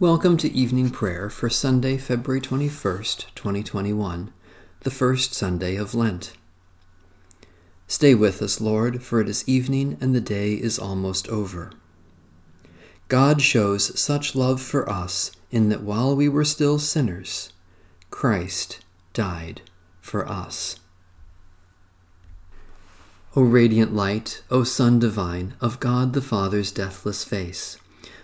[0.00, 4.32] Welcome to evening prayer for Sunday, February 21st, 2021,
[4.80, 6.32] the first Sunday of Lent.
[7.86, 11.70] Stay with us, Lord, for it is evening and the day is almost over.
[13.08, 17.52] God shows such love for us in that while we were still sinners,
[18.08, 19.60] Christ died
[20.00, 20.80] for us.
[23.36, 27.76] O radiant light, O Sun divine, of God the Father's deathless face,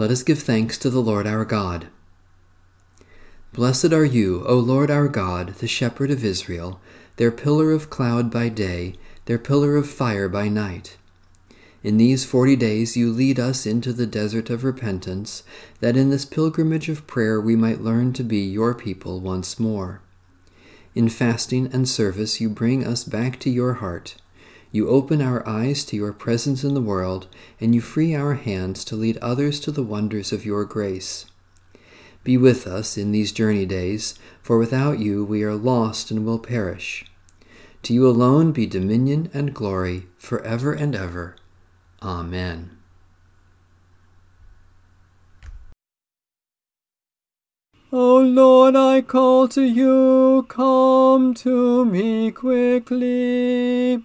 [0.00, 1.88] Let us give thanks to the Lord our God.
[3.52, 6.80] Blessed are you, O Lord our God, the shepherd of Israel,
[7.16, 8.94] their pillar of cloud by day,
[9.26, 10.96] their pillar of fire by night.
[11.82, 15.42] In these forty days you lead us into the desert of repentance,
[15.80, 20.00] that in this pilgrimage of prayer we might learn to be your people once more.
[20.94, 24.16] In fasting and service you bring us back to your heart.
[24.72, 27.26] You open our eyes to your presence in the world,
[27.60, 31.26] and you free our hands to lead others to the wonders of your grace.
[32.22, 36.38] Be with us in these journey days, for without you we are lost and will
[36.38, 37.04] perish.
[37.82, 41.34] To you alone be dominion and glory for ever and ever.
[42.02, 42.76] Amen.
[47.92, 54.04] O Lord, I call to you, come to me quickly.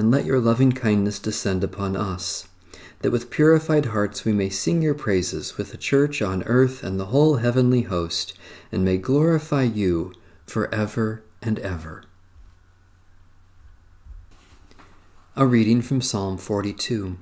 [0.00, 2.48] and let your loving kindness descend upon us,
[3.00, 6.98] that with purified hearts we may sing your praises with the church on earth and
[6.98, 8.32] the whole heavenly host,
[8.72, 10.10] and may glorify you
[10.46, 12.02] for ever and ever.
[15.36, 17.18] A reading from Psalm 42.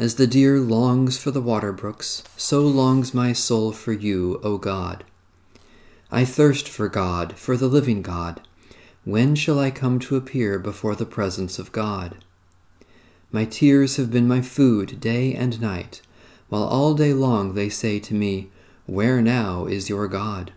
[0.00, 4.58] As the deer longs for the water brooks, so longs my soul for you, O
[4.58, 5.04] God.
[6.10, 8.40] I thirst for God, for the living God.
[9.04, 12.18] When shall I come to appear before the presence of God?
[13.32, 16.02] My tears have been my food day and night,
[16.48, 18.52] while all day long they say to me,
[18.86, 20.52] Where now is your God?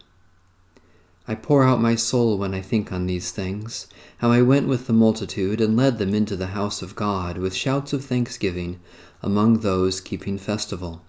[1.28, 3.88] I pour out my soul when I think on these things,
[4.20, 7.56] how I went with the multitude and led them into the house of God with
[7.56, 8.80] shouts of thanksgiving
[9.24, 11.02] among those keeping festival.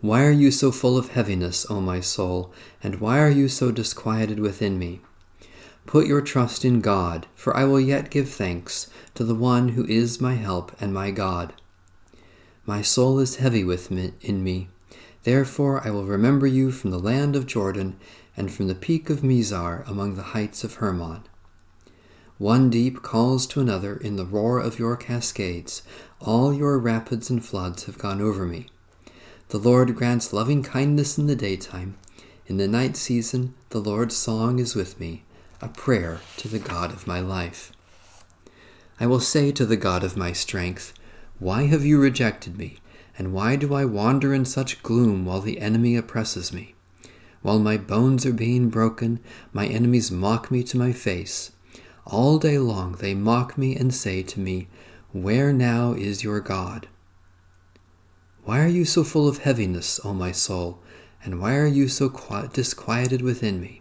[0.00, 3.72] Why are you so full of heaviness, O my soul, and why are you so
[3.72, 5.00] disquieted within me?
[5.90, 9.84] Put your trust in God, for I will yet give thanks to the one who
[9.86, 11.52] is my help and my God.
[12.64, 14.68] My soul is heavy within me.
[15.24, 17.96] Therefore I will remember you from the land of Jordan
[18.36, 21.22] and from the peak of Mizar among the heights of Hermon.
[22.38, 25.82] One deep calls to another in the roar of your cascades.
[26.20, 28.68] All your rapids and floods have gone over me.
[29.48, 31.98] The Lord grants loving kindness in the daytime.
[32.46, 35.24] In the night season, the Lord's song is with me,
[35.62, 37.72] a prayer to the God of my life.
[38.98, 40.94] I will say to the God of my strength,
[41.38, 42.78] Why have you rejected me?
[43.18, 46.74] And why do I wander in such gloom while the enemy oppresses me?
[47.42, 49.20] While my bones are being broken,
[49.52, 51.52] my enemies mock me to my face.
[52.06, 54.68] All day long they mock me and say to me,
[55.12, 56.88] Where now is your God?
[58.44, 60.80] Why are you so full of heaviness, O my soul,
[61.22, 62.08] and why are you so
[62.52, 63.79] disquieted within me?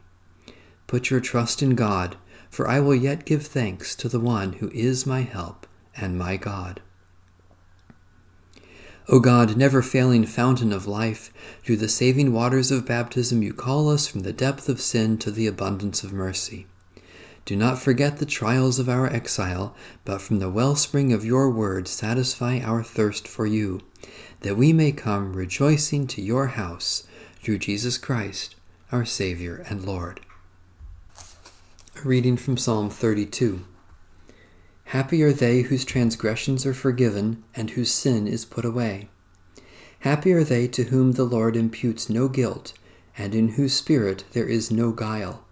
[0.90, 2.18] Put your trust in God,
[2.50, 6.36] for I will yet give thanks to the one who is my help and my
[6.36, 6.82] God.
[9.08, 11.32] O God, never failing fountain of life,
[11.64, 15.30] through the saving waters of baptism you call us from the depth of sin to
[15.30, 16.66] the abundance of mercy.
[17.46, 19.76] Do not forget the trials of our exile,
[20.06, 23.82] but from the wellspring of your word satisfy our thirst for you,
[24.42, 27.08] that we may come rejoicing to your house
[27.44, 28.56] through Jesus Christ,
[28.92, 30.22] our Savior and Lord.
[32.00, 33.60] A reading from Psalm 32.
[34.86, 39.10] Happy are they whose transgressions are forgiven and whose sin is put away.
[40.00, 42.72] Happy are they to whom the Lord imputes no guilt,
[43.18, 45.44] and in whose spirit there is no guile.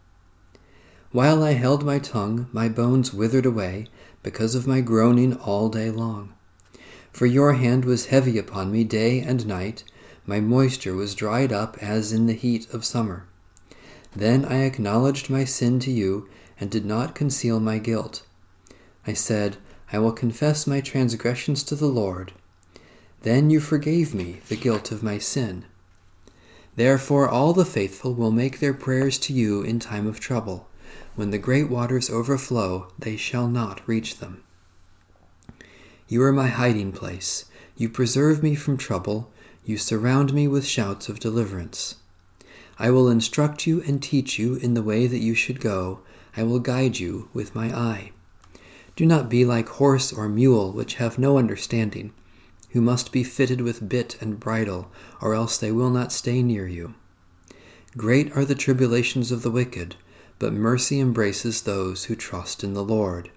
[1.12, 3.88] While I held my tongue, my bones withered away,
[4.24, 6.34] because of my groaning all day long.
[7.12, 9.84] For your hand was heavy upon me day and night,
[10.26, 13.28] my moisture was dried up as in the heat of summer.
[14.18, 16.28] Then I acknowledged my sin to you,
[16.60, 18.24] and did not conceal my guilt.
[19.06, 19.58] I said,
[19.94, 22.34] I will confess my transgressions to the Lord.
[23.22, 25.66] Then you forgave me the guilt of my sin.
[26.76, 30.68] Therefore, all the faithful will make their prayers to you in time of trouble.
[31.16, 34.42] When the great waters overflow, they shall not reach them.
[36.08, 37.46] You are my hiding place.
[37.76, 39.32] You preserve me from trouble.
[39.64, 41.98] You surround me with shouts of deliverance.
[42.80, 46.02] I will instruct you and teach you in the way that you should go.
[46.36, 48.12] I will guide you with my eye.
[48.96, 52.14] Do not be like horse or mule, which have no understanding,
[52.72, 54.92] who must be fitted with bit and bridle,
[55.22, 56.94] or else they will not stay near you.
[57.96, 59.96] Great are the tribulations of the wicked,
[60.40, 63.32] but mercy embraces those who trust in the Lord.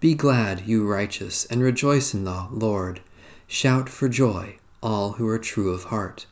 [0.00, 3.00] Be glad, you righteous, and rejoice in the Lord.
[3.46, 6.26] Shout for joy, all who are true of heart.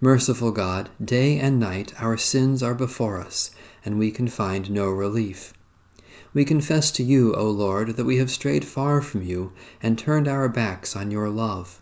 [0.00, 3.50] Merciful God, day and night our sins are before us,
[3.82, 5.54] and we can find no relief.
[6.34, 10.28] We confess to you, O Lord, that we have strayed far from you and turned
[10.28, 11.80] our backs on your love.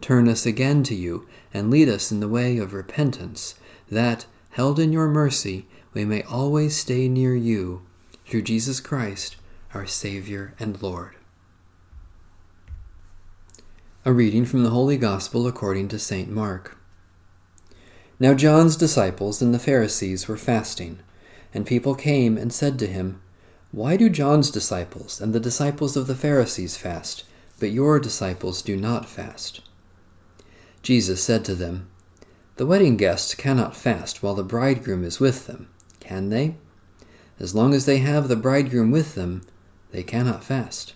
[0.00, 3.54] Turn us again to you and lead us in the way of repentance,
[3.88, 7.82] that, held in your mercy, we may always stay near you,
[8.26, 9.36] through Jesus Christ,
[9.72, 11.14] our Savior and Lord.
[14.04, 16.28] A reading from the Holy Gospel according to St.
[16.28, 16.81] Mark.
[18.22, 21.00] Now John's disciples and the Pharisees were fasting,
[21.52, 23.20] and people came and said to him,
[23.72, 27.24] why do John's disciples and the disciples of the Pharisees fast,
[27.58, 29.60] but your disciples do not fast?
[30.82, 31.88] Jesus said to them,
[32.58, 35.68] The wedding guests cannot fast while the bridegroom is with them,
[35.98, 36.54] can they?
[37.40, 39.42] As long as they have the bridegroom with them,
[39.90, 40.94] they cannot fast.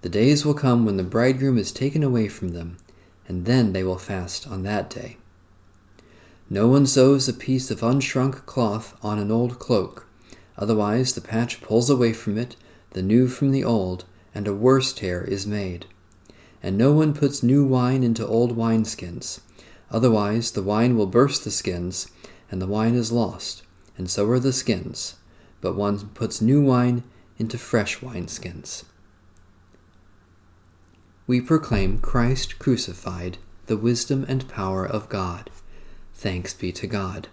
[0.00, 2.78] The days will come when the bridegroom is taken away from them,
[3.28, 5.18] and then they will fast on that day.
[6.52, 10.06] No one sews a piece of unshrunk cloth on an old cloak
[10.58, 12.56] Otherwise, the patch pulls away from it,
[12.90, 14.04] the new from the old,
[14.34, 15.86] and a worse tear is made.
[16.62, 19.40] And no one puts new wine into old wineskins.
[19.90, 22.08] Otherwise, the wine will burst the skins,
[22.50, 23.62] and the wine is lost,
[23.96, 25.14] and so are the skins.
[25.62, 27.02] But one puts new wine
[27.38, 28.84] into fresh wineskins.
[31.26, 35.48] We proclaim Christ crucified, the wisdom and power of God.
[36.14, 37.28] Thanks be to God.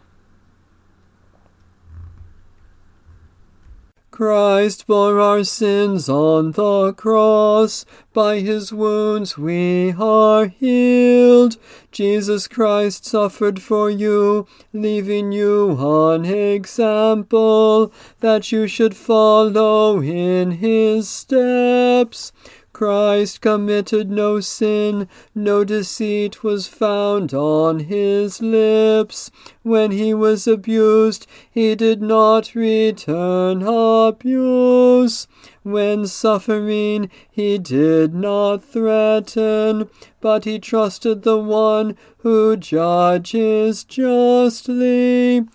[4.19, 7.85] Christ bore our sins on the cross.
[8.13, 11.55] By his wounds we are healed.
[11.93, 21.07] Jesus Christ suffered for you, leaving you an example that you should follow in his
[21.07, 22.33] steps.
[22.79, 29.29] Christ committed no sin, no deceit was found on his lips.
[29.63, 35.27] When he was abused, he did not return abuse.
[35.61, 39.89] When suffering, he did not threaten,
[40.21, 45.45] but he trusted the one who judges justly.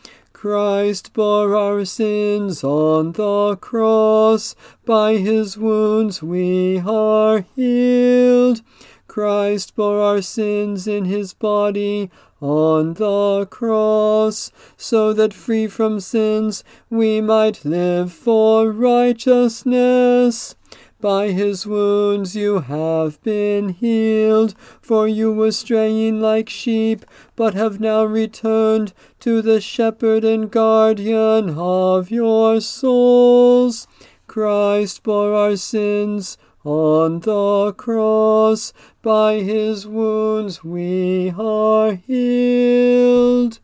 [0.44, 4.54] Christ bore our sins on the cross.
[4.84, 8.60] By his wounds we are healed.
[9.06, 12.10] Christ bore our sins in his body
[12.42, 20.56] on the cross, so that free from sins we might live for righteousness.
[21.04, 27.04] By his wounds you have been healed, for you were straying like sheep,
[27.36, 33.86] but have now returned to the shepherd and guardian of your souls.
[34.26, 38.72] Christ bore our sins on the cross.
[39.02, 43.58] By his wounds we are healed.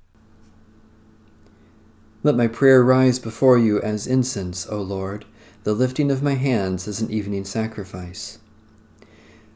[2.23, 5.25] Let my prayer rise before you as incense, O Lord
[5.63, 8.39] the lifting of my hands as an evening sacrifice.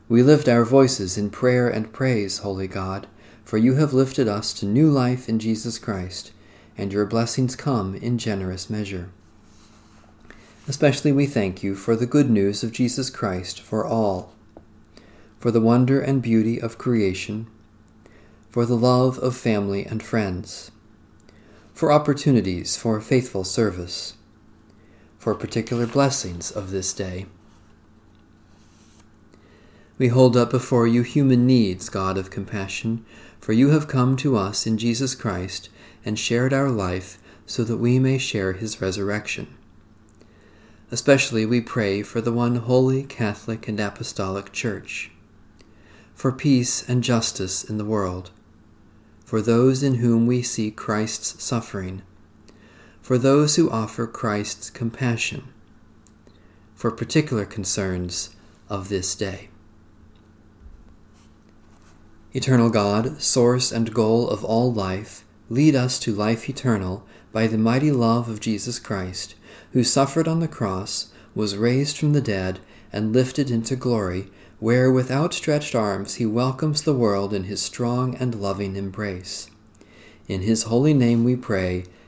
[0.06, 3.06] We lift our voices in prayer and praise, Holy God,
[3.42, 6.32] for you have lifted us to new life in Jesus Christ,
[6.76, 9.08] and your blessings come in generous measure.
[10.68, 14.34] Especially we thank you for the good news of Jesus Christ for all,
[15.38, 17.46] for the wonder and beauty of creation,
[18.50, 20.70] for the love of family and friends,
[21.72, 24.14] for opportunities for faithful service
[25.24, 27.24] for particular blessings of this day.
[29.96, 33.06] We hold up before you human needs, God of compassion,
[33.40, 35.70] for you have come to us in Jesus Christ
[36.04, 37.16] and shared our life
[37.46, 39.46] so that we may share his resurrection.
[40.90, 45.10] Especially we pray for the one holy Catholic and Apostolic Church,
[46.14, 48.30] for peace and justice in the world,
[49.24, 52.02] for those in whom we see Christ's suffering
[53.04, 55.46] for those who offer Christ's compassion,
[56.74, 58.34] for particular concerns
[58.70, 59.50] of this day.
[62.32, 67.58] Eternal God, source and goal of all life, lead us to life eternal by the
[67.58, 69.34] mighty love of Jesus Christ,
[69.72, 72.58] who suffered on the cross, was raised from the dead,
[72.90, 74.30] and lifted into glory,
[74.60, 79.50] where with outstretched arms he welcomes the world in his strong and loving embrace.
[80.26, 81.84] In his holy name we pray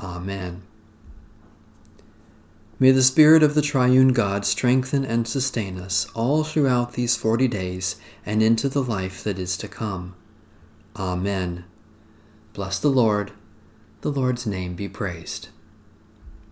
[0.00, 0.62] Amen.
[2.78, 7.46] May the Spirit of the Triune God strengthen and sustain us all throughout these forty
[7.46, 10.14] days and into the life that is to come.
[10.96, 11.64] Amen.
[12.54, 13.32] Bless the Lord.
[14.00, 15.50] The Lord's name be praised.